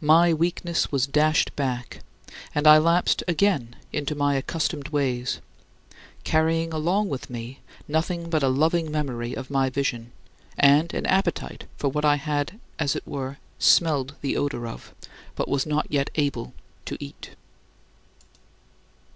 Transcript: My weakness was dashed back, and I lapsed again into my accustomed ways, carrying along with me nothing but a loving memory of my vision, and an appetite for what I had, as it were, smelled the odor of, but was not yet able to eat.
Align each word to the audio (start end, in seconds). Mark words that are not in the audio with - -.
My 0.00 0.32
weakness 0.32 0.92
was 0.92 1.08
dashed 1.08 1.56
back, 1.56 1.98
and 2.54 2.64
I 2.64 2.78
lapsed 2.78 3.24
again 3.26 3.74
into 3.92 4.14
my 4.14 4.36
accustomed 4.36 4.90
ways, 4.90 5.40
carrying 6.22 6.72
along 6.72 7.08
with 7.08 7.28
me 7.28 7.58
nothing 7.88 8.30
but 8.30 8.44
a 8.44 8.48
loving 8.48 8.92
memory 8.92 9.34
of 9.34 9.50
my 9.50 9.70
vision, 9.70 10.12
and 10.56 10.94
an 10.94 11.06
appetite 11.06 11.64
for 11.76 11.88
what 11.88 12.04
I 12.04 12.14
had, 12.18 12.60
as 12.78 12.94
it 12.94 13.04
were, 13.04 13.38
smelled 13.58 14.14
the 14.20 14.36
odor 14.36 14.68
of, 14.68 14.94
but 15.34 15.48
was 15.48 15.66
not 15.66 15.88
yet 15.90 16.08
able 16.14 16.54
to 16.84 16.96
eat. 17.00 17.30